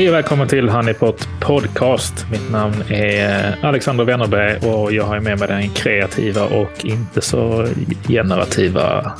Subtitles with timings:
[0.00, 2.26] Hej och välkommen till Honeypot Podcast.
[2.30, 7.68] Mitt namn är Alexander Wennerberg och jag har med mig den kreativa och inte så
[8.08, 9.12] generativa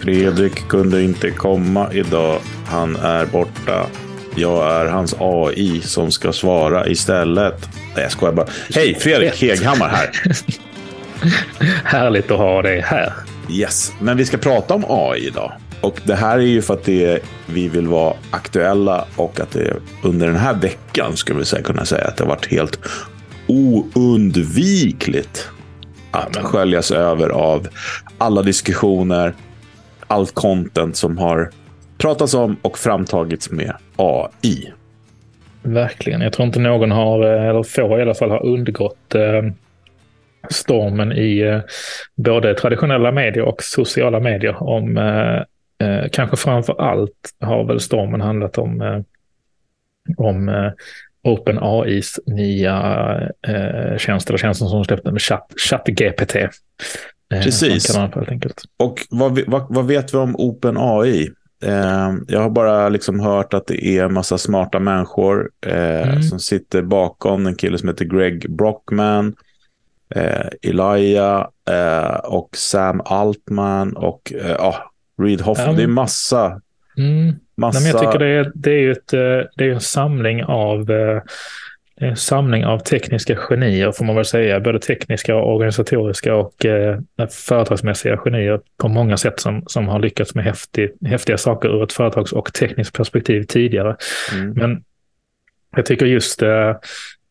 [0.00, 2.40] Fredrik kunde inte komma idag.
[2.66, 3.86] Han är borta.
[4.36, 7.68] Jag är hans AI som ska svara istället.
[7.94, 8.46] Nej, jag skojar bara.
[8.74, 10.10] Hej, Fredrik Heghammar här.
[11.84, 13.12] Härligt att ha dig här.
[13.50, 15.52] Yes, men vi ska prata om AI idag.
[15.80, 19.76] Och det här är ju för att det, vi vill vara aktuella och att det
[20.04, 22.78] under den här veckan skulle vi kunna säga att det har varit helt
[23.46, 25.50] oundvikligt
[26.10, 27.68] att sköljas över av
[28.18, 29.34] alla diskussioner,
[30.06, 31.50] allt content som har
[31.98, 34.72] pratats om och framtagits med AI.
[35.62, 36.20] Verkligen.
[36.20, 39.42] Jag tror inte någon har, eller få i alla fall, har undgått eh,
[40.50, 41.60] stormen i eh,
[42.16, 45.42] både traditionella medier och sociala medier om eh,
[45.80, 49.00] Eh, kanske framför allt har väl stormen handlat om, eh,
[50.16, 50.72] om eh,
[51.22, 52.78] OpenAIs nya
[53.48, 55.22] eh, tjänst, eller tjänsten som släppte med
[55.68, 56.36] ChatGPT.
[56.36, 56.48] Eh,
[57.42, 57.98] Precis.
[58.76, 61.30] Och vad, vad, vad, vet vi om OpenAI?
[61.64, 66.22] Eh, jag har bara liksom hört att det är en massa smarta människor eh, mm.
[66.22, 69.34] som sitter bakom en kille som heter Greg Brockman,
[70.14, 74.56] eh, Elijah eh, och Sam Altman och eh,
[75.20, 75.68] Reed Hoffman.
[75.68, 76.60] Um, det är massa.
[76.98, 77.34] Mm.
[77.56, 77.80] massa...
[77.80, 81.22] Nej, jag tycker det är, det är ett, eh, det är en samling av eh,
[82.02, 84.60] en samling av tekniska genier får man väl säga.
[84.60, 86.98] Både tekniska, organisatoriska och eh,
[87.30, 91.92] företagsmässiga genier på många sätt som, som har lyckats med häftig, häftiga saker ur ett
[91.92, 93.96] företags och tekniskt perspektiv tidigare.
[94.34, 94.50] Mm.
[94.50, 94.84] Men
[95.76, 96.68] jag tycker just eh,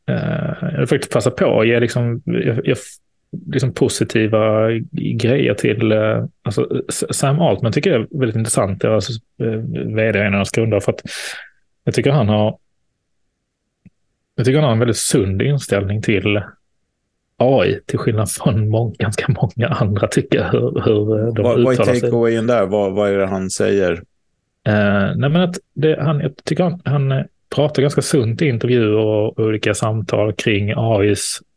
[0.09, 2.77] eh jag vill faktiskt passa på att ge liksom, jag, jag
[3.31, 8.83] liksom positiva grejer till eh, alltså, Sam Altman tycker jag är väldigt intressant.
[8.83, 9.59] Jag är alltså, eh,
[9.95, 11.01] vd en av kunder för att
[11.83, 12.57] jag tycker han har
[14.35, 16.41] jag tycker han har en väldigt sund inställning till
[17.37, 21.75] AI, till skillnad från många, ganska många andra tycker hur, hur eh, de vad, uttalar
[21.75, 21.85] sig.
[21.85, 22.65] Vad är takeawayen där?
[22.65, 23.91] Vad, vad är det han säger?
[24.67, 27.23] Uh, nej men att det, han, jag tycker han, han
[27.55, 31.48] pratar ganska sunt i intervjuer och olika samtal kring AIs Eh,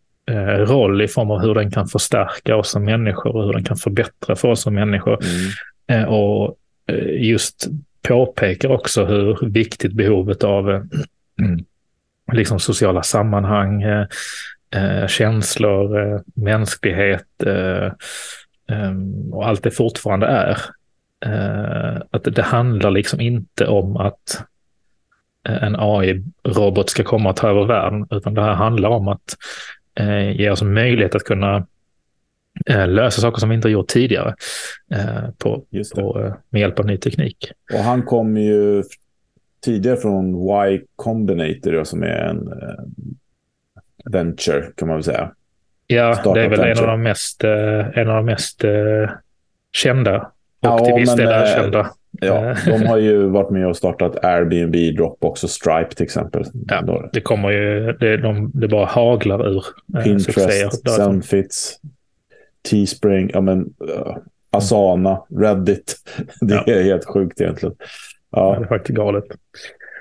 [0.66, 3.76] roll i form av hur den kan förstärka oss som människor och hur den kan
[3.76, 5.18] förbättra för oss som människor.
[5.24, 6.02] Mm.
[6.02, 6.56] Eh, och
[6.86, 7.66] eh, just
[8.02, 10.88] påpekar också hur viktigt behovet av
[12.32, 13.84] liksom sociala sammanhang,
[15.08, 17.26] känslor, mänsklighet
[19.32, 20.58] och allt det fortfarande är.
[22.10, 24.44] Att det handlar liksom inte om att
[25.48, 29.36] en AI-robot ska komma och ta över världen, utan det här handlar om att
[29.94, 31.66] eh, ger oss möjlighet att kunna
[32.66, 34.34] eh, lösa saker som vi inte har gjort tidigare
[34.92, 35.64] eh, på,
[35.94, 37.52] på, eh, med hjälp av ny teknik.
[37.72, 38.82] Och han kom ju
[39.64, 40.34] tidigare från
[40.72, 42.84] Y Combinator som är en eh,
[44.04, 45.32] venture kan man väl säga.
[45.86, 46.84] Ja, Startup det är väl venture.
[46.84, 48.64] en av de mest, eh, en av de mest
[49.72, 50.30] kända och
[50.60, 52.56] ja, till viss del erkända Ja, eh.
[52.66, 56.44] de har ju varit med och startat Airbnb, Dropbox och Stripe till exempel.
[56.68, 59.64] Ja, det kommer ju, det, de, det bara haglar ur
[59.96, 61.78] eh, Pinterest, Sunfits,
[62.70, 64.16] Teespring, ja men uh,
[64.50, 65.96] Asana, Reddit.
[66.40, 66.74] Det ja.
[66.74, 67.74] är helt sjukt egentligen.
[68.30, 68.56] Ja.
[68.58, 69.24] Det är faktiskt galet.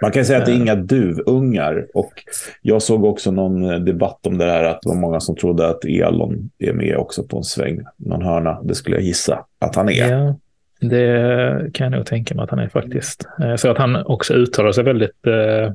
[0.01, 1.87] Man kan säga att det är inga duvungar.
[1.93, 2.13] Och
[2.61, 5.85] jag såg också någon debatt om det här att det var många som trodde att
[5.85, 8.61] Elon är med också på en sväng, någon hörna.
[8.63, 10.11] Det skulle jag gissa att han är.
[10.11, 10.35] Ja.
[10.81, 13.27] Det kan jag nog tänka mig att han är faktiskt.
[13.43, 15.73] Eh, så att han också uttalar sig väldigt eh,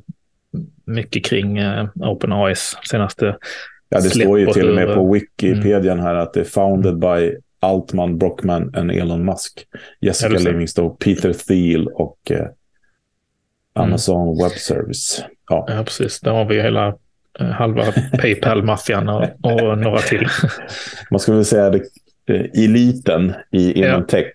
[0.85, 3.37] mycket kring eh, OpenAIs senaste
[3.89, 7.01] Ja, det står ju till och med på Wikipedian här att det är founded mm.
[7.01, 9.67] by Altman, Brockman och Elon Musk.
[10.01, 12.51] Jessica ja, Livingstone, Peter Thiel och eh, mm.
[13.75, 14.45] Amazon mm.
[14.45, 15.25] Web Service.
[15.49, 15.67] Ja.
[15.69, 16.21] ja, precis.
[16.21, 16.95] Där har vi hela
[17.41, 17.83] eh, halva
[18.19, 20.29] Paypal-maffian och, och, några till.
[21.11, 21.83] Man skulle väl säga det,
[22.65, 24.03] eliten i, inom ja.
[24.03, 24.33] tech.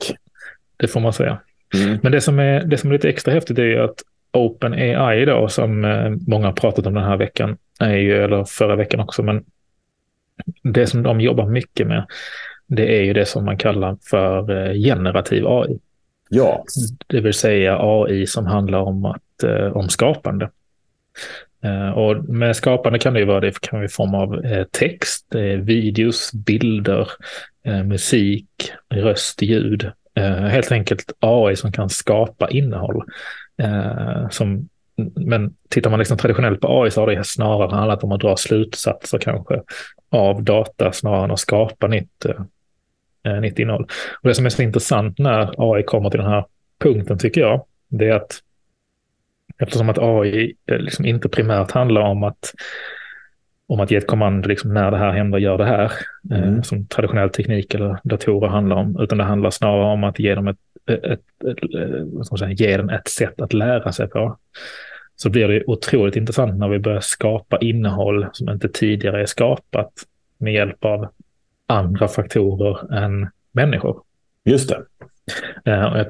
[0.82, 1.40] Det får man säga.
[1.74, 2.00] Mm.
[2.04, 3.96] Men det som, är, det som är lite extra häftigt är ju att
[4.32, 8.76] OpenAI då, som eh, många har pratat om den här veckan, är ju, eller förra
[8.76, 9.44] veckan också, men
[10.64, 12.06] det som de jobbar mycket med,
[12.68, 15.80] det är ju det som man kallar för eh, generativ AI.
[16.30, 16.64] Ja.
[17.08, 20.50] Det vill säga AI som handlar om, att, eh, om skapande.
[21.96, 26.32] Och med skapande kan det ju vara det kan vara i form av text, videos,
[26.34, 27.08] bilder,
[27.84, 33.04] musik, röst, ljud Eh, helt enkelt AI som kan skapa innehåll.
[33.58, 34.70] Eh, som,
[35.16, 38.38] men tittar man liksom traditionellt på AI så har det snarare handlat om att dra
[38.38, 39.62] slutsatser kanske
[40.10, 42.42] av data snarare än att skapa nytt, eh,
[43.34, 43.88] eh nytt innehåll.
[44.22, 46.46] Och det som är så intressant när AI kommer till den här
[46.80, 48.42] punkten tycker jag, det är att
[49.62, 52.54] Eftersom att AI eh, liksom inte primärt handlar om att,
[53.74, 55.92] om att ge ett kommando liksom när det här händer, gör det här.
[56.32, 56.64] Mm.
[56.64, 58.98] som traditionell teknik eller datorer handlar om.
[59.00, 60.58] Utan det handlar snarare om att ge dem ett,
[60.88, 61.24] ett, ett,
[62.22, 64.38] ett säga, ge den ett sätt att lära sig på
[65.16, 69.92] så blir det otroligt intressant när vi börjar skapa innehåll som inte tidigare är skapat
[70.38, 71.08] med hjälp av
[71.68, 74.02] andra faktorer än människor.
[74.46, 74.82] Just det.
[75.68, 76.04] Uh,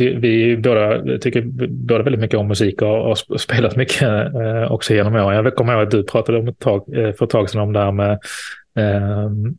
[0.00, 4.02] vi båda tycker båda väldigt mycket om musik och har spelat mycket
[4.34, 5.44] uh, också genom åren.
[5.44, 7.72] Jag kommer ihåg att du pratade om ett tag, uh, för ett tag sedan om
[7.72, 8.18] det här med,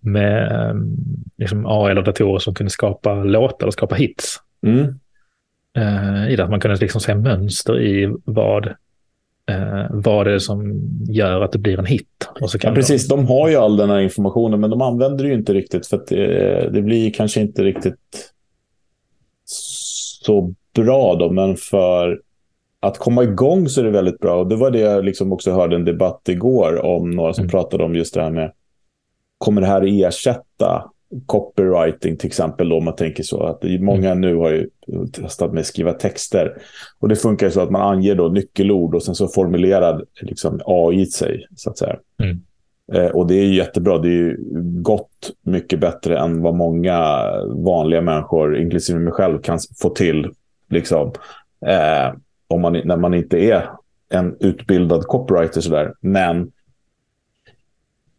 [0.02, 0.76] med
[1.38, 4.38] liksom AI eller datorer som kunde skapa låtar och skapa hits.
[4.66, 4.86] Mm.
[6.30, 8.74] I det att man kunde liksom se mönster i vad
[9.50, 12.30] eh, vad det är som gör att det blir en hit.
[12.42, 13.16] Och så kan ja, precis, de...
[13.16, 15.98] de har ju all den här informationen men de använder det ju inte riktigt för
[15.98, 18.32] att det, det blir kanske inte riktigt
[20.30, 22.22] så bra då, men för
[22.80, 24.40] att komma igång så är det väldigt bra.
[24.40, 27.52] Och det var det jag liksom också hörde en debatt igår om några som mm.
[27.52, 28.52] pratade om just det här med
[29.38, 30.92] kommer det här ersätta
[31.26, 33.44] copywriting till exempel, om man tänker så.
[33.44, 34.22] Att många mm.
[34.22, 34.70] nu har ju
[35.14, 36.62] testat med att skriva texter.
[37.00, 40.62] Och det funkar ju så att man anger då nyckelord och sen så formulerar liksom
[40.66, 41.96] AI sig, så att säga.
[42.24, 42.42] Mm.
[42.94, 43.98] Eh, och det är jättebra.
[43.98, 44.38] Det är
[44.82, 50.32] gott mycket bättre än vad många vanliga människor, inklusive mig själv, kan få till.
[50.70, 51.12] Liksom,
[51.66, 52.14] eh,
[52.48, 53.70] om man, när man inte är
[54.10, 55.62] en utbildad copywriter.
[55.62, 55.94] Sådär.
[56.02, 56.52] Men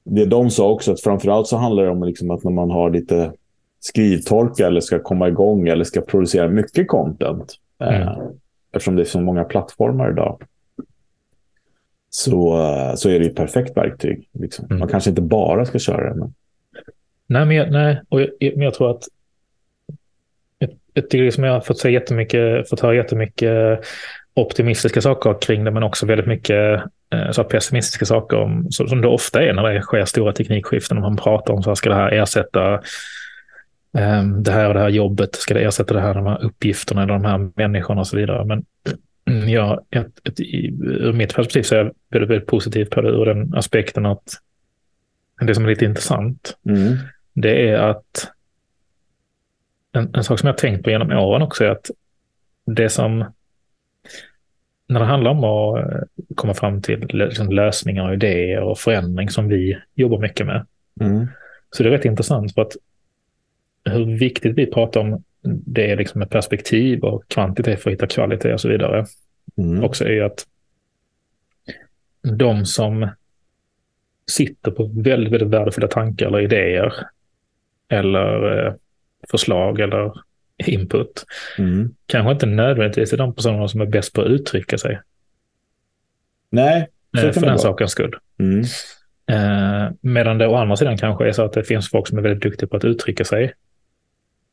[0.05, 2.91] det de sa också, att framförallt så handlar det om liksom att när man har
[2.91, 3.33] lite
[3.81, 7.55] skrivtorka eller ska komma igång eller ska producera mycket content.
[7.81, 8.31] Eh, mm.
[8.73, 10.43] Eftersom det är så många plattformar idag.
[12.11, 14.29] Så, så är det ett perfekt verktyg.
[14.33, 14.65] Liksom.
[14.65, 14.79] Mm.
[14.79, 16.21] Man kanske inte bara ska köra det.
[16.21, 16.35] Men...
[17.27, 19.03] Nej, men jag, nej, och jag, men jag tror att
[20.95, 23.81] jag tycker liksom jag har fått, säga jättemycket, fått höra jättemycket
[24.35, 26.83] optimistiska saker kring det, men också väldigt mycket
[27.15, 30.97] Eh, så pessimistiska saker om, som det ofta är när det sker stora teknikskiften.
[30.97, 32.81] Om man pratar om så här, ska det här ersätta
[33.93, 37.03] um, det här och det här jobbet, ska det ersätta det här, de här uppgifterna
[37.03, 38.45] eller de här människorna och så vidare.
[38.45, 38.65] Men
[39.31, 43.25] ja, ett, ett, ur mitt perspektiv så är jag väldigt, väldigt positiv på det ur
[43.25, 44.35] den aspekten att
[45.41, 46.97] det som är lite intressant, mm.
[47.33, 48.31] det är att
[49.93, 51.91] en, en sak som jag tänkt på genom åren också är att
[52.65, 53.25] det som
[54.87, 56.01] när det handlar om att eh,
[56.35, 60.67] komma fram till liksom lösningar och idéer och förändring som vi jobbar mycket med.
[61.01, 61.27] Mm.
[61.71, 62.73] Så det är rätt intressant för att
[63.85, 68.07] hur viktigt vi pratar om det är liksom med perspektiv och kvantitet för att hitta
[68.07, 69.07] kvalitet och så vidare.
[69.57, 69.85] Mm.
[69.85, 70.47] Också är att
[72.23, 73.09] de som
[74.31, 76.95] sitter på väldigt, väldigt värdefulla tankar eller idéer
[77.89, 78.75] eller eh,
[79.31, 80.13] förslag eller
[80.67, 81.25] input.
[81.59, 81.95] Mm.
[82.07, 85.01] Kanske inte nödvändigtvis är de personerna som är bäst på att uttrycka sig.
[86.51, 86.89] Nej,
[87.21, 88.17] så eh, För den sakens skull.
[88.39, 88.65] Mm.
[89.27, 92.23] Eh, medan det å andra sidan kanske är så att det finns folk som är
[92.23, 93.53] väldigt duktiga på att uttrycka sig.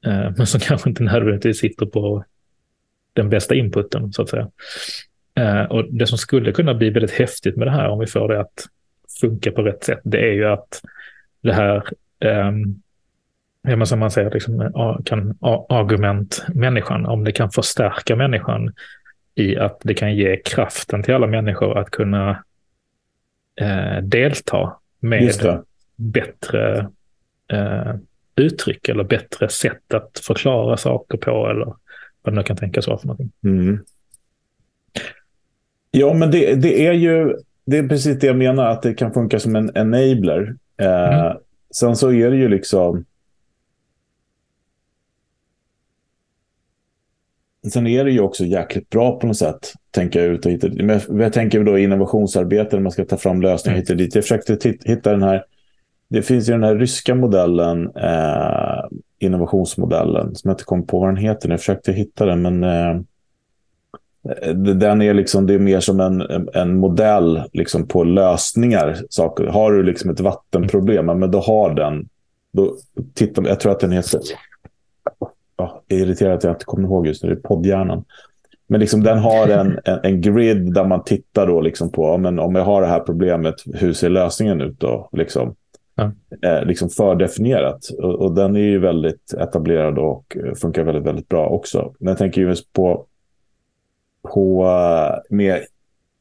[0.06, 2.24] Eh, men som kanske inte nödvändigtvis sitter på
[3.14, 4.50] den bästa inputen, så att säga.
[5.36, 8.28] Eh, och det som skulle kunna bli väldigt häftigt med det här, om vi får
[8.28, 8.68] det att
[9.22, 10.82] funka på rätt sätt, det är ju att
[11.42, 11.84] det här
[12.50, 12.82] um,
[13.62, 14.72] ja, som man säger, liksom,
[15.06, 15.38] kan
[15.70, 18.74] argument människan, om det kan förstärka människan
[19.36, 22.44] i att det kan ge kraften till alla människor att kunna
[23.62, 25.34] eh, delta med
[25.96, 26.90] bättre
[27.48, 27.96] eh,
[28.38, 32.98] uttryck eller bättre sätt att förklara saker på eller vad det nu kan tänkas vara
[32.98, 33.32] för någonting.
[33.44, 33.80] Mm.
[35.92, 39.14] Ja, men det, det, är ju det är precis det jag menar, att det kan
[39.14, 40.56] funka som en enabler.
[40.78, 41.38] Eh, mm.
[41.76, 43.06] Sen så är det ju liksom
[47.74, 50.68] Sen är det ju också jäkligt bra på något sätt, tänker jag ut och hitta.
[50.70, 53.82] Men jag tänker då innovationsarbete, när man ska ta fram lösningar mm.
[53.82, 54.16] hit och dit.
[54.16, 55.46] Jag försökte hitta den här,
[56.08, 58.86] det finns ju den här ryska modellen, eh,
[59.20, 61.50] innovationsmodellen, som jag inte kommer på vad den heter.
[61.50, 63.00] Jag försökte hitta den, men eh,
[64.56, 68.98] den är liksom, det är mer som en, en modell liksom på lösningar.
[69.10, 69.46] Saker.
[69.46, 72.10] Har du liksom ett vattenproblem, men då har den,
[72.52, 72.76] då,
[73.14, 74.22] titta, jag tror att den heter
[75.58, 78.04] ja, jag är irriterad att jag inte kommer ihåg just nu, det är poddhjärnan.
[78.68, 82.18] Men liksom, den har en, en, en, grid där man tittar då liksom på ja,
[82.18, 85.10] men om jag har det här problemet, hur ser lösningen ut då?
[85.12, 85.56] Liksom,
[85.98, 86.12] ja.
[86.42, 87.90] eh, liksom fördefinierat.
[88.00, 91.94] Och, och, den är ju väldigt etablerad och eh, funkar väldigt, väldigt bra också.
[92.00, 93.06] Men jag tänker just på,
[94.22, 95.62] på eh, med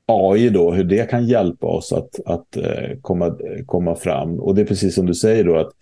[0.06, 4.40] AI då, hur det kan hjälpa oss att, att eh, komma, komma fram.
[4.40, 5.72] Och det är precis som du säger då, att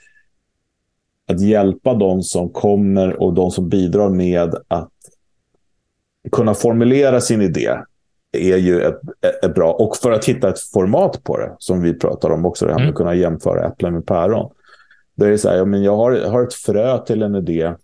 [1.27, 4.93] att hjälpa de som kommer och de som bidrar med att
[6.33, 7.71] kunna formulera sin idé
[8.35, 9.01] är ju ett,
[9.43, 9.73] ett, bra.
[9.73, 12.79] Och för att hitta ett format på det, som vi pratar om också, det här
[12.79, 12.93] med mm.
[12.93, 14.51] att kunna jämföra äpplen med päron.
[15.15, 17.75] Då är det så här, ja, men jag har, har ett frö till en idé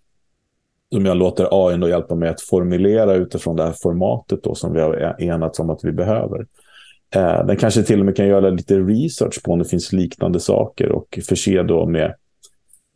[0.93, 4.81] som jag låter AI hjälpa mig att formulera utifrån det här formatet då, som vi
[4.81, 6.47] har enats om att vi behöver.
[7.15, 10.41] Eh, den kanske till och med kan göra lite research på om det finns liknande
[10.41, 12.15] saker och förse då med,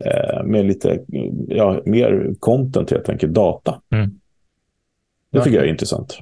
[0.05, 1.05] eh, med lite
[1.49, 3.81] ja, mer content, helt enkelt, data.
[3.93, 4.11] Mm.
[5.31, 6.19] Det tycker jag är intressant.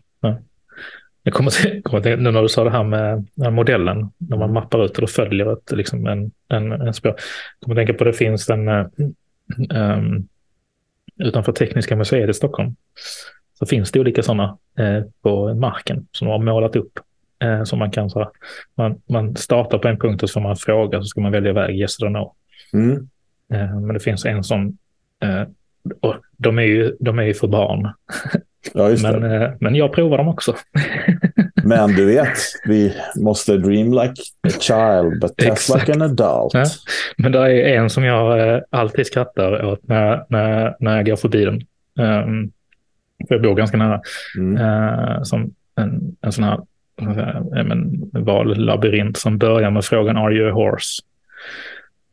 [1.23, 1.33] Ja.
[1.33, 4.99] Jag kommer till, nu när du sa det här med, modellen, när man mappar ut
[4.99, 7.11] och följer ett, liksom en, en, en spår.
[7.11, 10.29] Jag kommer tänka på att det finns en, um,
[11.17, 12.77] utanför Tekniska museet i Stockholm,
[13.59, 16.99] så finns det olika sådana eh, på marken som de har målat upp.
[17.43, 18.31] Eh, som man kan så
[18.75, 21.53] man, man startar på en punkt och så får man fråga så ska man välja
[21.53, 22.35] väg, yes eller no.
[22.73, 23.09] Mm.
[23.53, 24.79] Eh, men det finns en sån,
[25.23, 25.43] eh,
[26.01, 27.93] och de är ju, de är ju för barn.
[28.75, 30.57] Ja, men, eh, men jag provar dem också.
[31.65, 34.15] men du vet, vi måste dream like
[34.49, 36.55] a child but test like an adult.
[36.55, 36.65] Ja.
[37.17, 41.17] Men det är en som jag eh, alltid skrattar åt när, när, när jag går
[41.17, 41.55] förbi den.
[42.07, 42.53] Um,
[43.29, 44.01] för jag bor ganska nära.
[44.39, 44.57] Mm.
[44.57, 46.61] Uh, som en, en sån här
[47.65, 51.03] men, vallabyrint som börjar med frågan Are you a horse?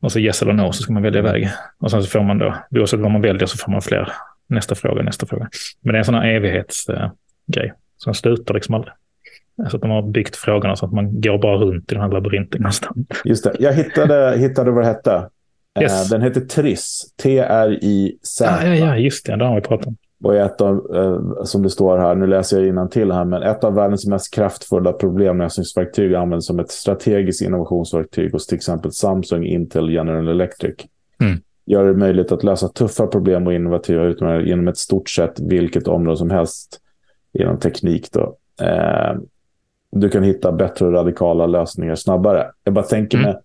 [0.01, 1.49] Och så yes eller no så ska man välja väg.
[1.79, 4.11] Och sen så får man då, oavsett vad man väljer så får man fler
[4.49, 5.49] nästa fråga, nästa fråga.
[5.81, 7.73] Men det är en sån här evighetsgrej.
[8.05, 8.93] Den slutar liksom aldrig.
[9.63, 12.11] Alltså att de har byggt frågorna så att man går bara runt i den här
[12.11, 13.05] labyrinten nästan.
[13.25, 13.55] Just det.
[13.59, 15.29] Jag hittade, hittade vad det hette.
[15.79, 16.09] Eh, yes.
[16.09, 17.13] Den heter Triss.
[17.23, 18.45] T-R-I-Z.
[18.45, 19.31] Ja, ja, ja, just det.
[19.31, 19.97] Den har vi pratat om.
[20.23, 23.63] Och ett av, eh, som det står här, nu läser jag till här, men ett
[23.63, 29.89] av världens mest kraftfulla problemlösningsverktyg används som ett strategiskt innovationsverktyg hos till exempel Samsung, Intel,
[29.89, 30.75] General Electric.
[31.21, 31.39] Mm.
[31.69, 35.87] Gör det möjligt att lösa tuffa problem och innovativa utmaningar inom ett stort sett vilket
[35.87, 36.81] område som helst
[37.33, 38.11] genom teknik.
[38.11, 38.37] Då.
[38.61, 39.15] Eh,
[39.91, 42.51] du kan hitta bättre och radikala lösningar snabbare.
[42.63, 43.29] Jag bara tänker mm.
[43.29, 43.41] mig,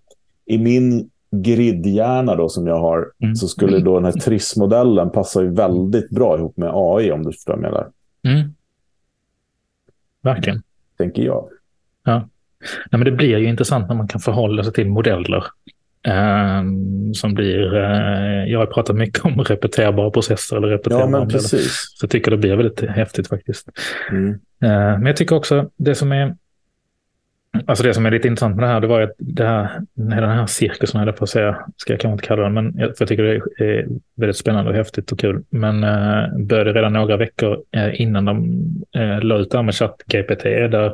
[0.47, 3.37] i min gridhjärna då som jag har, mm.
[3.37, 7.33] så skulle då den här TRIS-modellen passa ju väldigt bra ihop med AI om du
[7.33, 7.91] förstår vad jag menar.
[8.23, 8.55] Mm.
[10.23, 10.63] Verkligen.
[10.99, 11.49] Tänker jag.
[12.05, 12.29] Ja.
[12.61, 15.45] Nej, men det blir ju intressant när man kan förhålla sig till modeller
[16.07, 16.63] eh,
[17.15, 17.75] som blir...
[17.77, 21.39] Eh, jag har pratat mycket om repeterbara processer eller repeterbara ja.
[21.39, 21.57] Så
[22.01, 23.69] jag tycker det blir väldigt häftigt faktiskt.
[24.11, 24.31] Mm.
[24.63, 26.35] Eh, men jag tycker också det som är
[27.67, 30.13] Alltså det som är lite intressant med det här, det var att det här, den
[30.13, 32.97] här cirkusen, höll jag på att säga, ska jag kanske inte kalla den, men jag,
[32.97, 35.43] för jag tycker det är väldigt spännande och häftigt och kul.
[35.51, 38.59] Men eh, började redan några veckor eh, innan de
[38.97, 40.93] eh, la ut det här med ChatGPT, där, eh,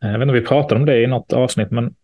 [0.00, 1.94] jag vet inte om vi pratade om det i något avsnitt, men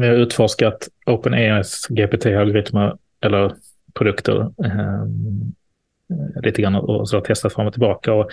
[0.00, 3.54] vi har utforskat OpenAIs GPT-algoritmer eller
[3.94, 5.04] produkter eh,
[6.42, 8.12] lite grann och så testat fram och tillbaka.
[8.12, 8.30] Och,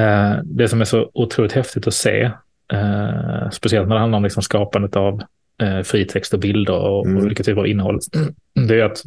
[0.00, 2.30] eh, det som är så otroligt häftigt att se
[2.72, 5.22] Eh, speciellt när det handlar om liksom skapandet av
[5.62, 7.18] eh, fritext och bilder och, mm.
[7.18, 8.00] och olika typer av innehåll.
[8.68, 9.02] Det är att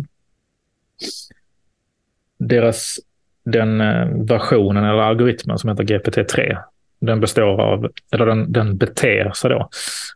[2.37, 2.99] deras,
[3.43, 6.57] den eh, versionen eller algoritmen som heter GPT-3,
[6.99, 9.69] den består av, eller den, den beter sig då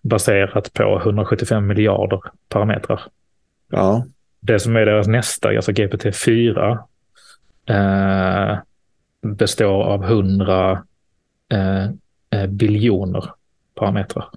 [0.04, 3.02] baserat på 175 miljarder parametrar.
[3.72, 4.06] Ja.
[4.40, 6.78] Det som är deras nästa, alltså GPT-4,
[7.70, 8.58] eh,
[9.22, 10.84] består av 100
[11.52, 11.86] eh,
[12.30, 13.26] eh, biljoner
[13.76, 14.30] parametrar.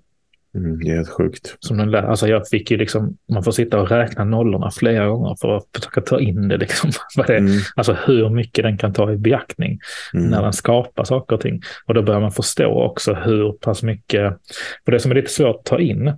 [0.55, 1.57] Mm, det är helt sjukt.
[1.61, 5.07] Som den lär, alltså jag fick ju liksom, man får sitta och räkna nollorna flera
[5.07, 6.57] gånger för att försöka ta in det.
[6.57, 7.61] Liksom, vad det mm.
[7.77, 9.79] Alltså hur mycket den kan ta i beaktning
[10.15, 10.31] mm.
[10.31, 11.63] när den skapar saker och ting.
[11.87, 14.39] Och då börjar man förstå också hur pass mycket,
[14.85, 16.09] för det som är lite svårt att ta in,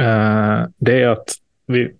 [0.00, 1.34] uh, det är att
[1.66, 1.92] vi,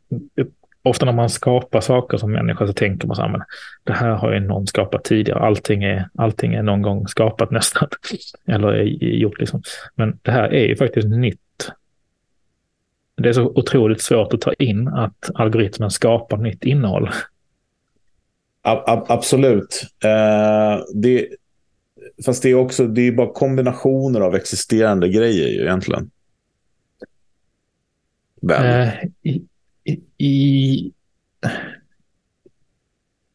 [0.82, 3.42] ofta när man skapar saker som människa så tänker man så här, men
[3.84, 5.40] det här har ju någon skapat tidigare.
[5.40, 7.88] Allting är, allting är någon gång skapat nästan.
[8.46, 9.62] Eller gjort liksom.
[9.94, 11.38] Men det här är ju faktiskt nytt.
[13.16, 17.10] Det är så otroligt svårt att ta in att algoritmen skapar nytt innehåll.
[18.62, 19.86] absolut.
[20.04, 21.28] Uh, det,
[22.26, 26.10] fast det är också det är bara kombinationer av existerande grejer ju egentligen.
[28.42, 28.88] Väl?
[28.88, 29.40] Uh,
[30.18, 30.92] i...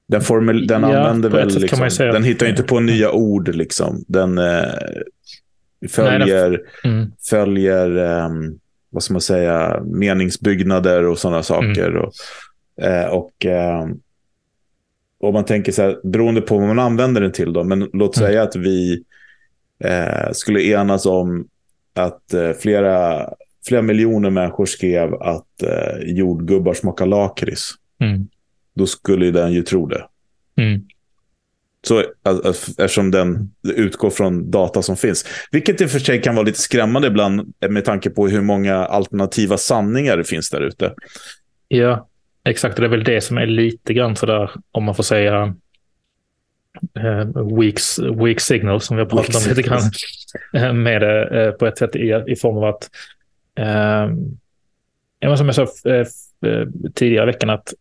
[0.07, 4.03] Den, formel, den ja, använder väl, liksom, den hittar inte på nya ord liksom.
[4.07, 4.63] Den eh,
[5.89, 7.12] följer, Nej, mm.
[7.29, 8.59] följer um,
[8.89, 11.89] vad ska man säga, meningsbyggnader och sådana saker.
[11.89, 12.01] Mm.
[12.01, 12.13] Och,
[12.83, 13.88] eh, och eh,
[15.19, 18.17] om man tänker så här, beroende på vad man använder den till då, men låt
[18.17, 18.27] mm.
[18.27, 19.03] säga att vi
[19.79, 21.47] eh, skulle enas om
[21.93, 23.29] att eh, flera
[23.67, 27.72] flera miljoner människor skrev att eh, jordgubbar smakar lakrits.
[28.00, 28.27] Mm.
[28.75, 30.05] Då skulle den ju tro det.
[30.57, 30.81] Mm.
[31.88, 32.03] Så,
[32.77, 35.25] eftersom den utgår från data som finns.
[35.51, 38.75] Vilket i och för sig kan vara lite skrämmande ibland med tanke på hur många
[38.75, 40.93] alternativa sanningar det finns där ute.
[41.67, 42.07] Ja,
[42.45, 42.77] exakt.
[42.77, 45.55] Det är väl det som är lite grann sådär, om man får säga,
[46.98, 47.79] uh, weak,
[48.22, 49.81] weak signal som vi har pratat weak om lite grann
[50.53, 52.89] eh, med det på ett sätt i, i form av att,
[53.59, 57.74] uh, som jag sa uh, tidigare i veckan, att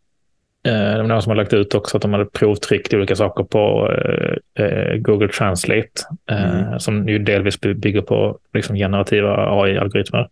[0.62, 3.90] det var någon som har lagt ut också att de hade provtryckt olika saker på
[4.99, 5.90] Google Translate,
[6.31, 6.81] mm.
[6.81, 10.28] som ju delvis bygger på liksom, generativa AI-algoritmer.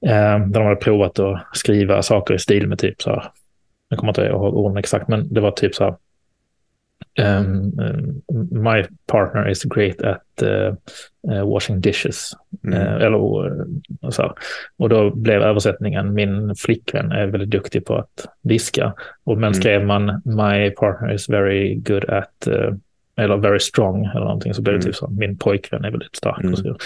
[0.00, 3.30] där de hade provat att skriva saker i stil med typ så här,
[3.88, 5.94] jag kommer inte ihåg orden exakt, men det var typ så här,
[7.18, 10.74] um, my partner is great at uh,
[11.32, 12.32] uh, washing dishes.
[12.64, 12.78] Mm.
[12.78, 14.34] Uh, eller, så.
[14.76, 18.92] Och då blev översättningen min flickvän är väldigt duktig på att diska.
[19.24, 19.54] Och men mm.
[19.54, 22.48] skrev man my partner is very good at
[23.16, 24.92] eller very strong eller någonting så blev det mm.
[24.92, 26.40] typ så min pojkvän är väldigt stark.
[26.40, 26.52] Mm.
[26.52, 26.76] Och så.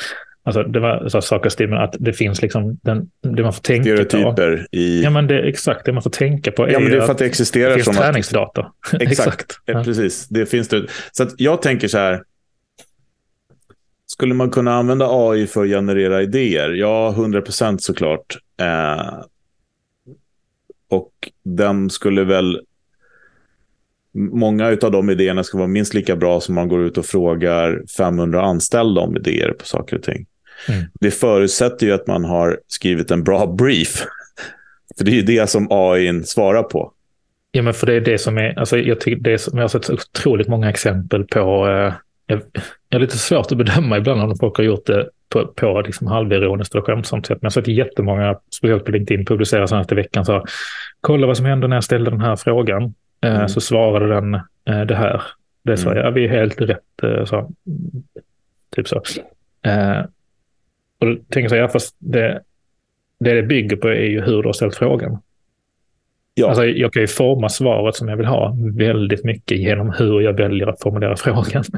[0.44, 3.62] Alltså det var så saker stil med att det finns liksom den, det man får
[3.62, 4.76] tänka Stereotyper på.
[4.76, 5.02] I...
[5.02, 5.84] Ja, men det, exakt.
[5.84, 7.84] Det man får tänka på är, ja, men det är för att det existerar det
[7.84, 8.60] finns träningsdata.
[8.60, 8.94] Att...
[9.02, 9.58] exakt, exakt.
[9.64, 9.84] Ja.
[9.84, 10.28] precis.
[10.28, 10.86] Det finns det.
[11.12, 12.22] Så att jag tänker så här.
[14.06, 16.70] Skulle man kunna använda AI för att generera idéer?
[16.70, 18.38] Ja, 100 procent såklart.
[18.60, 19.24] Eh,
[20.88, 21.12] och
[21.44, 22.60] den skulle väl...
[24.14, 27.82] Många av de idéerna ska vara minst lika bra som man går ut och frågar
[27.96, 30.26] 500 anställda om idéer på saker och ting.
[30.68, 30.84] Mm.
[31.00, 34.04] Det förutsätter ju att man har skrivit en bra brief.
[34.98, 36.92] För det är ju det som AI svarar på.
[37.54, 39.68] Ja, men för det är det som är, alltså jag tycker det som jag har
[39.68, 41.68] sett otroligt många exempel på.
[41.68, 41.94] Eh,
[42.26, 42.42] jag,
[42.88, 46.06] jag är lite svårt att bedöma ibland om folk har gjort det på, på liksom
[46.06, 47.38] halvironiskt eller skämtsamt sätt.
[47.42, 50.44] Men jag har sett jättemånga, speciellt på LinkedIn, publicera senaste veckan så
[51.00, 52.94] kolla vad som hände när jag ställde den här frågan.
[53.22, 53.48] Eh, mm.
[53.48, 55.22] Så svarade den eh, det här.
[55.62, 56.04] Det sa mm.
[56.04, 57.02] jag, vi är helt rätt.
[57.02, 57.50] Eh, så,
[58.76, 59.02] typ så.
[60.98, 62.42] Och då tänker jag så här, fast det,
[63.18, 65.18] det det bygger på är ju hur du har ställt frågan.
[66.34, 66.48] Ja.
[66.48, 70.32] Alltså, jag kan ju forma svaret som jag vill ha väldigt mycket genom hur jag
[70.32, 71.64] väljer att formulera frågan.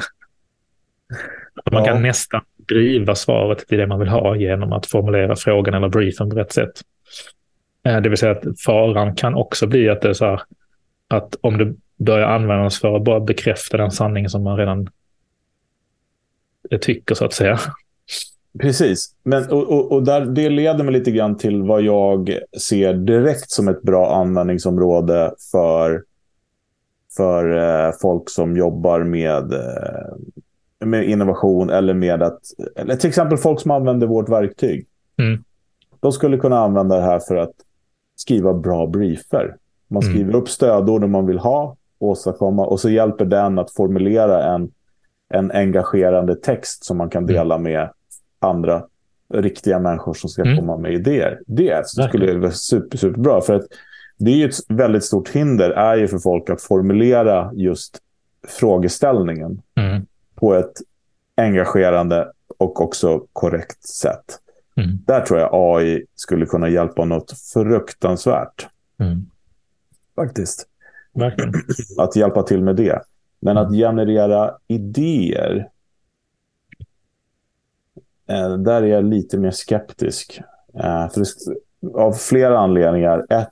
[1.72, 1.84] Man ja.
[1.84, 6.30] kan nästan driva svaret till det man vill ha genom att formulera frågan eller briefen
[6.30, 6.72] på rätt sätt.
[7.82, 10.40] Det vill säga att faran kan också bli att det är så här
[11.08, 14.88] att om det börjar användas för att bara bekräfta den sanning som man redan
[16.80, 17.58] tycker så att säga,
[18.58, 22.94] Precis, Men, och, och, och, där, det leder mig lite grann till vad jag ser
[22.94, 26.04] direkt som ett bra användningsområde för,
[27.16, 32.40] för eh, folk som jobbar med, eh, med innovation eller med att,
[32.76, 34.86] eller till exempel folk som använder vårt verktyg.
[35.18, 35.44] Mm.
[36.00, 37.54] De skulle kunna använda det här för att
[38.16, 39.56] skriva bra briefer.
[39.88, 40.12] Man mm.
[40.12, 40.42] skriver mm.
[40.42, 44.70] upp stödord man vill ha, åstadkomma och så hjälper den att formulera en,
[45.28, 47.34] en engagerande text som man kan mm.
[47.34, 47.90] dela med
[48.38, 48.82] andra
[49.34, 50.56] riktiga människor som ska mm.
[50.56, 51.40] komma med idéer.
[51.46, 53.40] Det skulle vara super, superbra.
[53.40, 53.64] För att
[54.18, 57.98] det är ju ett väldigt stort hinder är ju för folk att formulera just
[58.48, 60.06] frågeställningen mm.
[60.34, 60.72] på ett
[61.36, 64.38] engagerande och också korrekt sätt.
[64.76, 64.98] Mm.
[65.06, 68.66] Där tror jag AI skulle kunna hjälpa något fruktansvärt.
[68.98, 69.26] Mm.
[70.16, 70.68] Faktiskt.
[71.12, 71.52] Verkligen.
[71.98, 73.02] Att hjälpa till med det.
[73.40, 75.70] Men att generera idéer
[78.26, 80.40] Eh, där är jag lite mer skeptisk.
[80.74, 81.24] Eh, för
[81.94, 83.26] av flera anledningar.
[83.28, 83.48] Ett,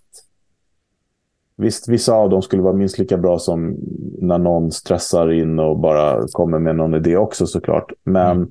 [1.57, 3.77] visst, vissa av dem skulle vara minst lika bra som
[4.19, 7.93] när någon stressar in och bara kommer med någon idé också såklart.
[8.05, 8.51] Men mm.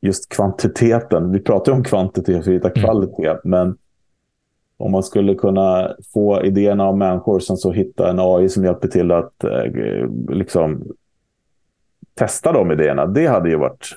[0.00, 1.32] just kvantiteten.
[1.32, 2.82] Vi pratar om kvantitet för att hitta mm.
[2.84, 3.28] kvalitet.
[3.28, 3.40] Mm.
[3.44, 3.76] Men
[4.78, 8.88] om man skulle kunna få idéerna av människor som så hitta en AI som hjälper
[8.88, 9.72] till att eh,
[10.28, 10.84] liksom
[12.14, 13.06] testa de idéerna.
[13.06, 13.88] Det hade ju varit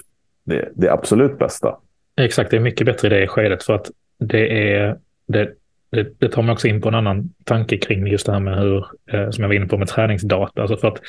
[0.43, 1.77] det, det absolut bästa.
[2.17, 5.51] Exakt, det är mycket bättre i det skedet för att det är det,
[5.89, 8.59] det, det tar mig också in på en annan tanke kring just det här med
[8.59, 10.61] hur, eh, som jag var inne på med träningsdata.
[10.61, 11.01] Alltså för att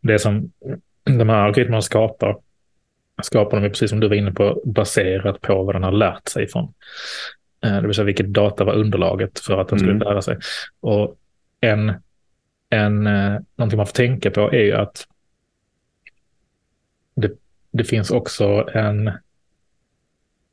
[0.00, 0.52] det som
[1.04, 2.36] de här algoritmerna skapar,
[3.22, 6.48] skapar de precis som du var inne på baserat på vad den har lärt sig
[6.48, 6.72] från.
[7.64, 10.08] Eh, det vill säga vilket data var underlaget för att den skulle mm.
[10.08, 10.38] lära sig.
[10.80, 11.16] Och
[11.60, 11.92] en,
[12.70, 15.06] en, eh, någonting man får tänka på är ju att
[17.14, 17.30] det
[17.70, 19.10] det finns också en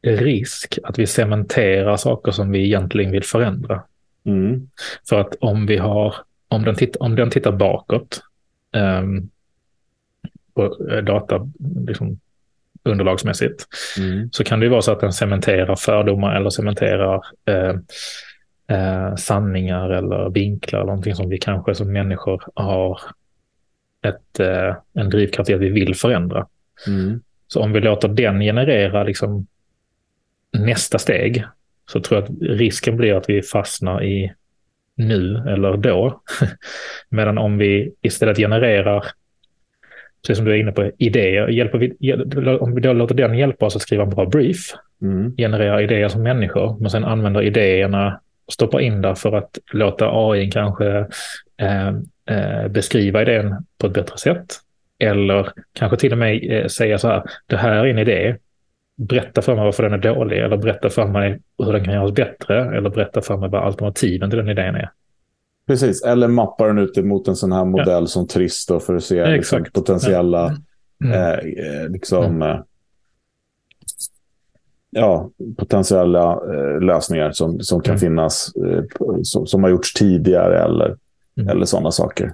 [0.02, 3.84] risk att vi cementerar saker som vi egentligen vill förändra.
[4.24, 4.70] Mm.
[5.10, 6.16] För att om vi har,
[6.48, 8.22] om den, titt, om den tittar bakåt
[8.74, 9.30] um,
[10.54, 11.50] på eh, data,
[11.88, 12.20] liksom,
[12.88, 13.66] underlagsmässigt,
[13.98, 14.30] mm.
[14.32, 17.76] så kan det ju vara så att den cementerar fördomar eller cementerar eh,
[18.78, 23.00] eh, sanningar eller vinklar, någonting som vi kanske som människor har
[24.02, 26.48] ett, eh, en drivkraft i att vi vill förändra.
[26.88, 27.22] Mm.
[27.48, 29.48] Så om vi låter den generera liksom
[30.58, 31.46] nästa steg
[31.92, 34.34] så tror jag att risken blir att vi fastnar i
[34.96, 36.22] nu eller då.
[37.10, 39.06] Medan om vi istället genererar,
[40.22, 41.48] precis som du är inne på, idéer.
[41.48, 42.14] Hjälper vi,
[42.60, 45.36] om vi då låter den hjälpa oss att skriva en bra brief, mm.
[45.38, 48.20] generera idéer som människor, men sen använder idéerna
[48.52, 51.08] stoppa in där för att låta AI kanske
[51.58, 51.88] eh,
[52.30, 54.46] eh, beskriva idén på ett bättre sätt.
[55.00, 58.36] Eller kanske till och med eh, säga så här, det här är en idé,
[58.98, 62.12] berätta för mig varför den är dålig, eller berätta för mig hur den kan göras
[62.12, 64.90] bättre, eller berätta för mig vad alternativen till den idén är.
[65.68, 68.08] Precis, eller mappa den ut mot en sån här modell ja.
[68.08, 70.58] som Trist för att se ja, liksom, potentiella
[71.04, 71.14] mm.
[71.14, 72.42] eh, eh liksom, mm.
[72.42, 72.60] Eh,
[74.90, 78.00] ja, potentiella eh, lösningar som, som kan mm.
[78.00, 78.84] finnas, eh,
[79.24, 80.96] som, som, har gjorts tidigare eller,
[81.38, 81.50] mm.
[81.50, 82.34] eller sådana saker.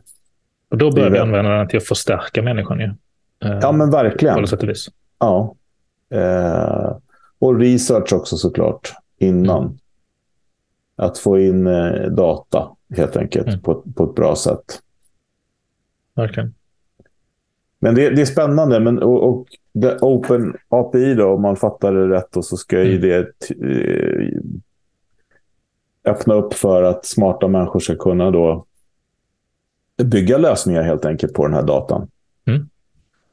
[0.69, 2.85] Och då börjar vi använda den till att förstärka människan ju.
[3.49, 4.41] Eh, ja, men verkligen.
[4.41, 4.89] På sätt och vis.
[5.19, 5.55] Ja.
[7.39, 9.63] Och research också såklart innan.
[9.63, 9.77] Mm.
[10.95, 11.63] Att få in
[12.15, 13.59] data helt enkelt mm.
[13.59, 14.81] på, på ett bra sätt.
[16.15, 16.53] Verkligen.
[17.79, 18.79] Men det, det är spännande.
[18.79, 19.47] Men, och, och
[20.01, 22.91] Open API då, om man fattar det rätt, och så ska mm.
[22.91, 23.17] ju det
[23.49, 24.39] eh,
[26.11, 28.65] öppna upp för att smarta människor ska kunna då
[30.03, 32.07] bygga lösningar helt enkelt på den här datan.
[32.45, 32.69] Mm.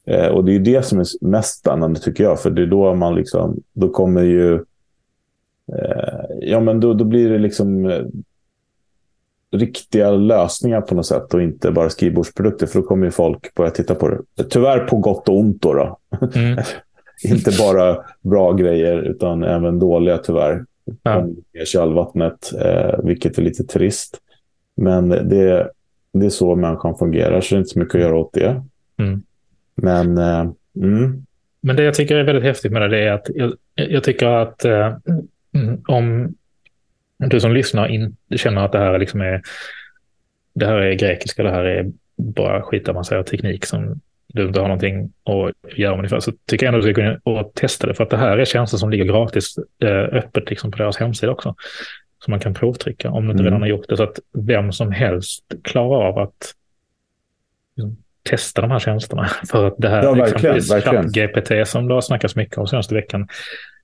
[0.05, 2.95] Eh, och det är det som är mest spännande tycker jag, för det är då
[2.95, 4.55] man liksom, då kommer ju,
[5.73, 8.03] eh, ja men då, då blir det liksom eh,
[9.53, 12.67] riktiga lösningar på något sätt och inte bara skrivbordsprodukter.
[12.67, 14.45] För då kommer ju folk börja titta på det.
[14.45, 15.75] Tyvärr på gott och ont då.
[15.75, 15.99] då.
[16.35, 16.59] Mm.
[17.25, 20.65] inte bara bra grejer utan även dåliga tyvärr.
[21.03, 21.29] Ja.
[21.63, 24.19] I kölvattnet, eh, vilket är lite trist.
[24.77, 25.71] Men det,
[26.13, 28.63] det är så människan fungerar, så det är inte så mycket att göra åt det.
[28.99, 29.23] Mm.
[29.75, 31.27] Men, eh, mm.
[31.61, 34.27] Men det jag tycker är väldigt häftigt med det, det är att jag, jag tycker
[34.27, 34.97] att eh,
[35.89, 36.35] om
[37.29, 39.43] du som lyssnar in, känner att det här, liksom är,
[40.55, 44.01] det här är grekiska, det här är bara skitavancerad teknik som
[44.35, 47.31] du inte har någonting att göra med ungefär, så tycker jag ändå att du ska
[47.31, 47.95] och testa det.
[47.95, 51.33] För att det här är tjänster som ligger gratis eh, öppet liksom på deras hemsida
[51.33, 51.55] också.
[52.25, 53.45] Som man kan provtrycka om du inte mm.
[53.45, 53.97] redan har gjort det.
[53.97, 56.55] Så att vem som helst klarar av att
[57.77, 59.25] liksom, testa de här tjänsterna.
[59.51, 61.13] För att det här, ja, verkligen, verkligen.
[61.13, 63.29] GPT som det har snackats mycket om senaste veckan,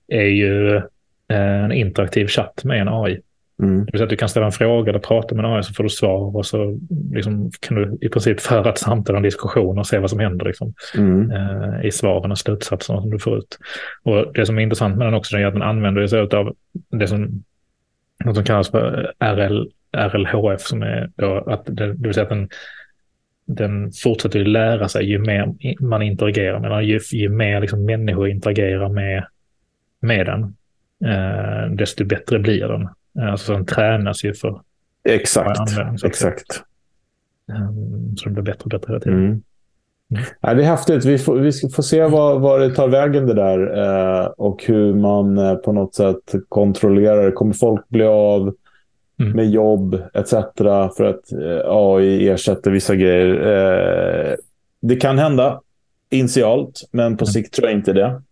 [0.09, 3.21] är ju eh, en interaktiv chatt med en AI.
[3.63, 3.85] Mm.
[3.85, 5.83] Det vill säga att du kan ställa en fråga eller prata med någon så får
[5.83, 6.79] du svar och så
[7.13, 10.19] liksom kan du i princip föra ett samtal och en diskussion och se vad som
[10.19, 11.31] händer liksom, mm.
[11.31, 13.59] eh, i svaren och slutsatserna som du får ut.
[14.03, 16.57] Och det som är intressant med den också är att den använder sig av
[16.91, 17.45] det som,
[18.25, 22.29] något som kallas för RL, RLHF som är då att det, det vill säga att
[22.29, 22.49] den,
[23.47, 27.85] den fortsätter att lära sig ju mer man interagerar med den, ju, ju mer liksom
[27.85, 29.27] människor interagerar med,
[30.01, 30.43] med den,
[31.11, 32.89] eh, desto bättre blir den.
[33.19, 34.61] Eh, alltså den tränas ju för
[35.09, 35.61] Exakt,
[36.05, 36.63] exakt.
[37.53, 39.19] Um, så det blir bättre och bättre hela tiden.
[39.19, 39.43] Mm.
[40.11, 40.25] Mm.
[40.41, 41.05] Ja, det är häftigt.
[41.05, 44.95] Vi får, vi får se vad, vad det tar vägen det där eh, och hur
[44.95, 47.33] man eh, på något sätt kontrollerar det.
[47.33, 48.55] Kommer folk bli av
[49.21, 49.33] mm.
[49.33, 50.31] med jobb etc.
[50.97, 53.47] för att eh, AI ersätter vissa grejer?
[53.47, 54.35] Eh,
[54.81, 55.61] det kan hända
[56.11, 57.33] initialt, men på mm.
[57.33, 58.23] sikt tror jag inte det.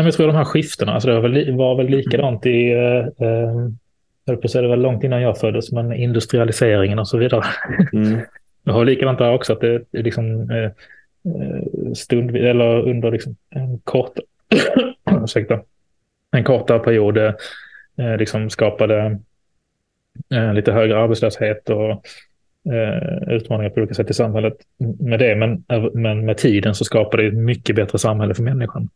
[0.00, 3.26] Nej, jag tror de här skiftena, alltså det var väl, var väl likadant i, eh,
[3.28, 7.44] eh på säga, det var långt innan jag föddes, men industrialiseringen och så vidare.
[7.92, 8.20] Mm.
[8.64, 13.36] jag har likadant där också, att det är liksom eh, eh stund, eller under liksom
[13.50, 14.12] en kort,
[15.24, 15.60] ursäkta,
[16.30, 19.18] en kortare period eh, liksom skapade
[20.34, 21.90] eh, lite högre arbetslöshet och
[22.72, 24.54] eh, utmaningar på olika sätt i samhället
[24.98, 25.36] med det.
[25.36, 28.88] Men, men med tiden så skapade det ett mycket bättre samhälle för människan.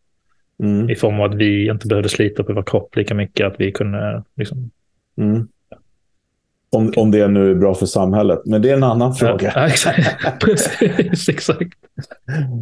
[0.63, 0.91] Mm.
[0.91, 3.47] I form av att vi inte behövde slita på vår kropp lika mycket.
[3.47, 4.71] Att vi kunde liksom...
[5.19, 5.49] Mm.
[6.71, 8.41] Om, om det nu är bra för samhället.
[8.45, 9.53] Men det är en annan fråga.
[9.55, 10.17] Ja, exakt.
[10.41, 11.71] Precis, exakt.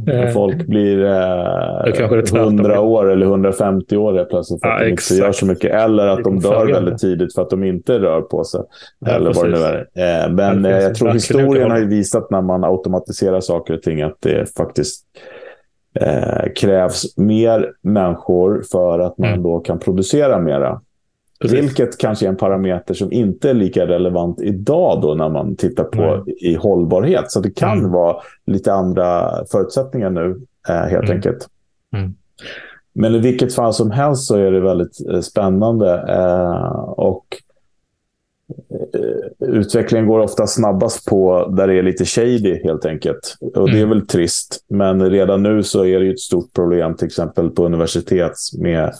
[0.06, 5.14] När folk blir eh, 100 år eller 150 år plötsligt för att ja, de inte
[5.14, 5.70] gör så mycket.
[5.74, 8.60] Eller att de dör väldigt tidigt för att de inte rör på sig.
[8.98, 10.24] Ja, eller vad det nu är.
[10.24, 14.02] Eh, men eh, jag tror historien har ju visat när man automatiserar saker och ting
[14.02, 15.04] att det faktiskt
[15.94, 19.42] eh, krävs mer människor för att man mm.
[19.42, 20.80] då kan producera mera.
[21.40, 21.58] Precis.
[21.58, 25.84] Vilket kanske är en parameter som inte är lika relevant idag då när man tittar
[25.84, 26.24] på mm.
[26.40, 27.30] i hållbarhet.
[27.30, 27.90] Så det kan mm.
[27.90, 31.16] vara lite andra förutsättningar nu eh, helt mm.
[31.16, 31.48] enkelt.
[31.96, 32.14] Mm.
[32.92, 36.04] Men i vilket fall som helst så är det väldigt eh, spännande.
[36.08, 37.26] Eh, och
[39.40, 43.36] utvecklingen går ofta snabbast på där det är lite shady helt enkelt.
[43.54, 43.88] Och det är mm.
[43.88, 44.64] väl trist.
[44.68, 48.92] Men redan nu så är det ett stort problem till exempel på universitet med,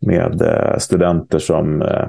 [0.00, 2.08] med eh, studenter som eh,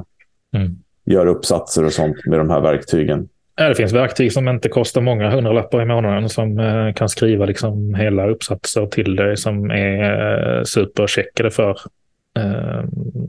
[0.55, 0.75] mm.
[1.05, 3.29] gör uppsatser och sånt med de här verktygen.
[3.55, 7.95] Det finns verktyg som inte kostar många hundralappar i månaden som eh, kan skriva liksom
[7.95, 11.77] hela uppsatser till dig som är supercheckade för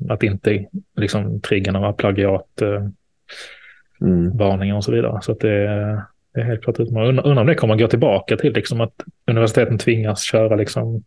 [0.08, 2.62] att inte liksom trigga några plagiat
[4.00, 4.36] mm.
[4.36, 5.18] varningar och så vidare.
[5.22, 5.66] Så att det,
[6.34, 7.08] det är helt klart utmaning.
[7.08, 8.94] Undrar, undrar om det kommer att gå tillbaka till liksom att
[9.26, 11.02] universiteten tvingas köra liksom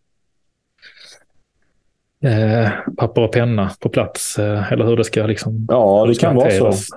[2.24, 6.36] eh, papper och penna på plats eh, eller hur det ska liksom Ja, det kan
[6.36, 6.96] vara så.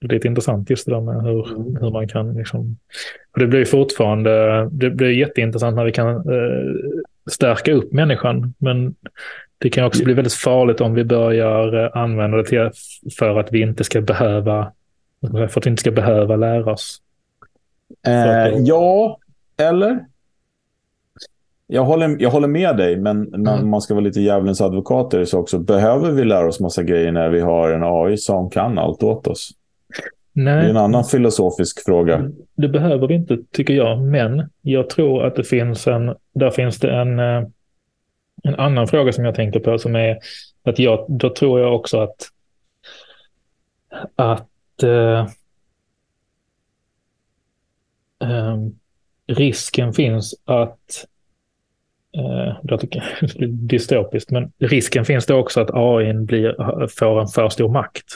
[0.00, 1.76] Det är lite intressant just det där med hur, mm.
[1.76, 2.76] hur man kan liksom...
[3.36, 6.74] det blir fortfarande, det blir jätteintressant när vi kan eh,
[7.30, 8.54] stärka upp människan.
[8.58, 8.94] Men
[9.62, 12.70] det kan också bli väldigt farligt om vi börjar eh, använda det till
[13.18, 14.72] för att vi inte ska behöva,
[15.30, 16.98] för att vi inte ska behöva lära oss.
[18.06, 19.18] Eh, ja,
[19.56, 20.04] eller?
[21.66, 23.70] Jag håller, jag håller med dig, men mm.
[23.70, 25.58] man ska vara lite djävulens advokat så också.
[25.58, 29.26] Behöver vi lära oss massa grejer när vi har en AI som kan allt åt
[29.26, 29.50] oss?
[30.32, 30.54] Nej.
[30.54, 32.30] Det är en annan filosofisk fråga.
[32.54, 34.00] Det behöver vi inte, tycker jag.
[34.00, 36.14] Men jag tror att det finns en...
[36.34, 37.42] Där finns det en eh,
[38.42, 40.18] en annan fråga som jag tänker på som är
[40.62, 42.28] att jag, då tror jag också att,
[44.16, 45.20] att eh,
[48.22, 48.56] eh,
[49.26, 51.06] risken finns att
[52.16, 52.90] eh, det
[53.36, 58.06] blir dystopiskt, men risken finns då också att AI blir, får en för stor makt.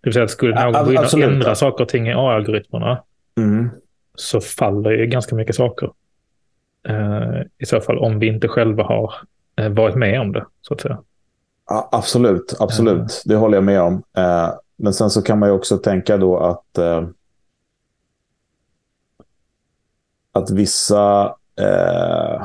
[0.00, 3.02] Det vill säga att skulle någon gå in och ändra saker och ting i AI-algoritmerna
[3.36, 3.70] mm.
[4.14, 5.90] så faller ju ganska mycket saker.
[6.88, 9.14] Eh, I så fall om vi inte själva har
[9.56, 10.98] eh, varit med om det, så att säga.
[11.68, 12.94] Ja, absolut, absolut.
[12.94, 13.08] Mm.
[13.24, 14.02] Det håller jag med om.
[14.16, 16.78] Eh, men sen så kan man ju också tänka då att
[20.32, 21.24] att vissa...
[21.60, 22.42] Eh,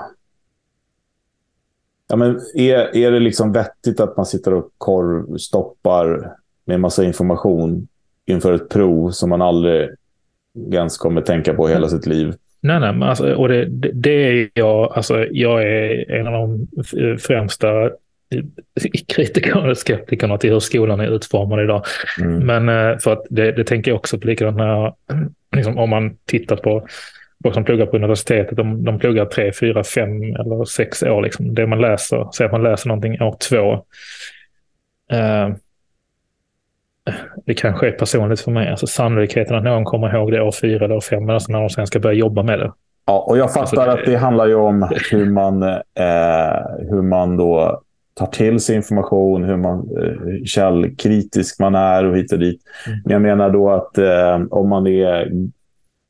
[2.08, 7.88] ja, men är, är det liksom vettigt att man sitter och korvstoppar med massa information
[8.26, 9.90] inför ett prov som man aldrig
[10.72, 12.36] ens kommer tänka på hela sitt liv?
[12.62, 16.34] Nej, nej, men alltså, och det, det, det, är jag, alltså, jag är en av
[16.34, 16.68] de
[17.18, 17.90] främsta
[19.08, 21.86] kritikerna och skeptikerna till hur skolan är utformad idag.
[22.22, 22.46] Mm.
[22.46, 24.94] Men eh, för att det, det tänker jag också på likadant när,
[25.56, 26.88] liksom, om man tittar på
[27.44, 31.22] folk som pluggar på universitetet, de, de pluggar tre, fyra, fem eller sex år.
[31.22, 31.56] Liksom.
[31.56, 33.74] Det man läser, säg att man läser någonting år två.
[35.12, 35.50] Eh,
[37.46, 38.70] det kanske är personligt för mig.
[38.70, 41.70] Alltså sannolikheten att någon kommer ihåg det år fyra eller år fem, alltså när de
[41.70, 42.72] sen ska börja jobba med det.
[43.06, 43.92] Ja, och jag fattar alltså det...
[43.92, 45.80] att det handlar ju om hur man, eh,
[46.90, 47.82] hur man då
[48.14, 52.62] tar till sig information, hur man eh, källkritisk man är och hit och dit.
[52.88, 53.00] Mm.
[53.06, 55.32] Men jag menar då att eh, om man är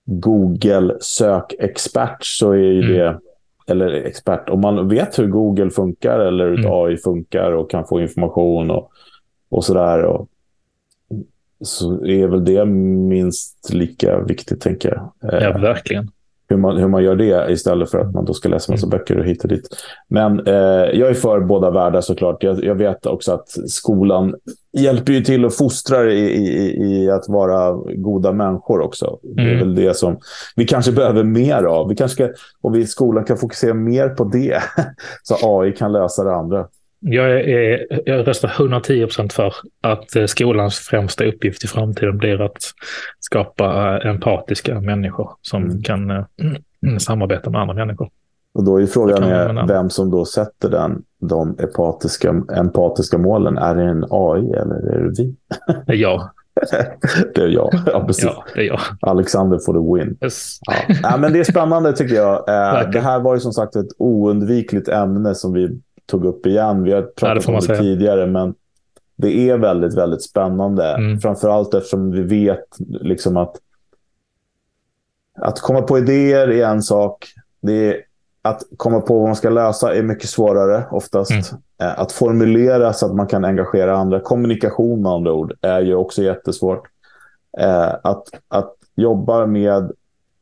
[0.06, 2.94] Google-sökexpert så är ju mm.
[2.94, 3.20] det,
[3.68, 6.72] eller expert, om man vet hur Google funkar eller hur mm.
[6.72, 8.92] AI funkar och kan få information och,
[9.50, 10.04] och sådär.
[10.04, 10.28] Och,
[11.62, 15.12] så är väl det minst lika viktigt, tänker jag.
[15.32, 16.12] Ja, eh, verkligen.
[16.50, 18.98] Hur man, hur man gör det istället för att man då ska läsa massa mm.
[18.98, 19.70] böcker och hit och dit.
[20.08, 20.54] Men eh,
[20.93, 22.43] jag är för båda världar såklart.
[22.43, 24.36] Jag, jag vet också att skolan
[24.78, 29.20] hjälper ju till och fostrar i, i, i att vara goda människor också.
[29.24, 29.36] Mm.
[29.36, 29.60] Det är mm.
[29.60, 30.17] väl det som
[30.56, 31.89] vi kanske behöver mer av.
[31.89, 34.62] Vi kanske ska, och vi i skolan kan fokusera mer på det,
[35.24, 36.67] så AI kan lösa det andra.
[37.00, 42.42] Jag, är, jag röstar 110 procent för att eh, skolans främsta uppgift i framtiden blir
[42.42, 42.58] att
[43.20, 45.82] skapa eh, empatiska människor som mm.
[45.82, 48.10] kan mm, samarbeta med andra människor.
[48.54, 53.58] Och då är frågan är vem som då sätter den, de empatiska, empatiska målen.
[53.58, 55.36] Är det en AI eller är det vi?
[55.86, 56.30] Det är jag.
[57.36, 57.70] det är jag.
[57.86, 58.24] Ja, precis.
[58.24, 58.80] Ja, det är jag.
[59.02, 60.18] Alexander for the win.
[60.22, 60.60] Yes.
[60.62, 60.74] Ja.
[61.04, 61.18] ja.
[61.18, 62.44] men det är spännande tycker jag.
[62.92, 66.84] det här var ju som sagt ett oundvikligt ämne som vi tog upp igen.
[66.84, 68.56] Vi har pratat om det tidigare, men
[69.15, 70.93] det är väldigt, väldigt spännande.
[70.93, 71.20] Mm.
[71.20, 73.56] Framförallt eftersom vi vet liksom att
[75.38, 77.26] att komma på idéer är en sak.
[77.62, 78.02] Det är,
[78.41, 81.32] att komma på vad man ska lösa är mycket svårare oftast.
[81.32, 81.43] Mm.
[81.82, 84.20] Eh, att formulera så att man kan engagera andra.
[84.20, 86.88] Kommunikation med andra ord är ju också jättesvårt.
[87.60, 89.91] Eh, att, att jobba med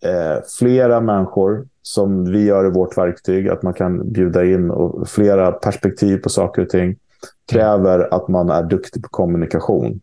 [0.05, 5.09] eh, flera människor som vi gör i vårt verktyg, att man kan bjuda in och
[5.09, 6.95] flera perspektiv på saker och ting,
[7.51, 10.01] kräver att man är duktig på kommunikation.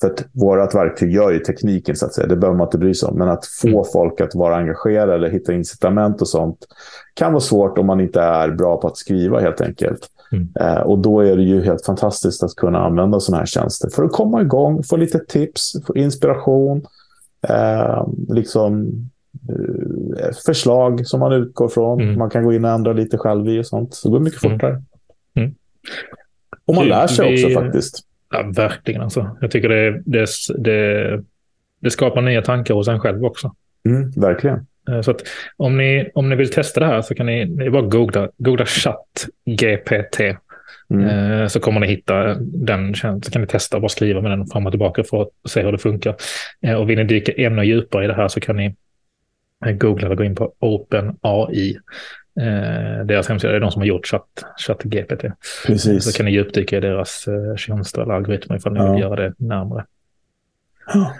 [0.00, 2.26] För att vårt verktyg gör ju tekniken, så att säga.
[2.26, 3.18] Det behöver man inte bry sig om.
[3.18, 3.84] Men att få mm.
[3.92, 6.58] folk att vara engagerade eller hitta incitament och sånt
[7.14, 10.08] kan vara svårt om man inte är bra på att skriva helt enkelt.
[10.32, 10.48] Mm.
[10.60, 14.04] Eh, och då är det ju helt fantastiskt att kunna använda sådana här tjänster för
[14.04, 16.86] att komma igång, få lite tips, få inspiration,
[17.48, 18.90] eh, liksom
[20.46, 22.00] förslag som man utgår från.
[22.00, 22.18] Mm.
[22.18, 23.94] Man kan gå in och ändra lite själv i och sånt.
[23.94, 24.58] Så det går mycket mm.
[24.58, 24.82] fortare.
[25.34, 25.54] Mm.
[26.64, 28.00] Och man lär sig också faktiskt.
[28.30, 29.36] Ja, verkligen alltså.
[29.40, 30.26] Jag tycker det, det,
[30.58, 31.22] det,
[31.80, 33.54] det skapar nya tankar hos en själv också.
[33.88, 34.66] Mm, verkligen.
[34.88, 35.22] Eh, så att
[35.56, 38.66] om ni, om ni vill testa det här så kan ni, ni bara googla, googla
[38.66, 40.20] chatt GPT.
[40.90, 41.08] Mm.
[41.08, 44.46] Eh, så kommer ni hitta den, så kan ni testa och bara skriva med den
[44.46, 46.14] fram och tillbaka för att se hur det funkar.
[46.62, 48.74] Eh, och vill ni dyka ännu djupare i det här så kan ni
[49.62, 51.78] googla eller gå in på OpenAI.
[53.04, 55.24] Deras hemsida är de som har gjort chatt, chatt GPT.
[55.66, 56.04] Precis.
[56.04, 58.92] Så kan ni djupdyka i deras tjänster eller algoritmer ifall ni ja.
[58.92, 59.84] vill göra det närmare.
[60.94, 61.10] Oh,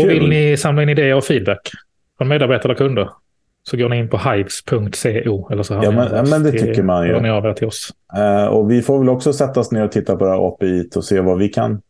[0.00, 1.70] och vill ni samla in idéer och feedback
[2.18, 3.08] från medarbetare eller kunder
[3.62, 5.48] så går ni in på hives.co.
[5.50, 7.20] Eller så ja, men, men det till, tycker man ju.
[7.20, 7.90] Ni av till oss.
[8.16, 10.88] Uh, och vi får väl också sätta oss ner och titta på det här API
[10.96, 11.82] och se vad vi kan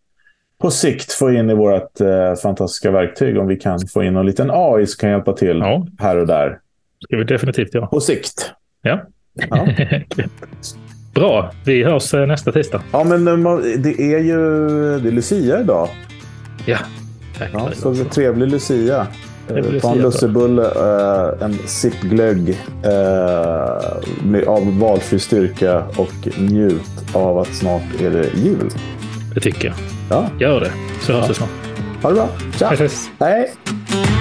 [0.58, 3.38] på sikt få in i vårt uh, fantastiska verktyg.
[3.38, 5.86] Om vi kan få in någon liten AI som kan hjälpa till ja.
[5.98, 6.58] här och där.
[7.04, 7.86] Ska vi definitivt göra.
[7.86, 8.52] På sikt.
[8.82, 9.02] Ja.
[9.50, 9.68] ja.
[11.14, 12.82] Bra, vi hörs eh, nästa tisdag.
[12.92, 13.24] Ja, men
[13.82, 14.38] det är ju
[14.98, 15.88] det är Lucia idag.
[16.66, 16.78] Ja,
[17.52, 19.06] ja så trevlig Lucia.
[19.80, 20.70] Ta en lussebulle,
[21.40, 22.48] en sippglögg
[22.86, 28.70] uh, av valfri styrka och njut av att snart är det jul.
[29.36, 29.76] Det tycker jag.
[30.10, 30.30] Ja.
[30.40, 31.48] Gör det, så hörs vi snart.
[32.02, 32.28] Ha det bra.
[32.58, 32.68] Tja.
[32.78, 32.88] Hej.
[33.20, 34.15] Hej.